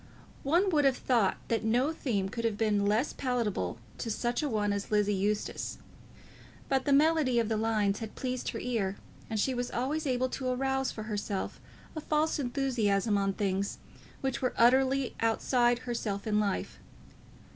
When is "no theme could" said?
1.63-2.43